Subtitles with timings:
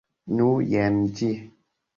[0.39, 1.31] Nu, jen ĝi.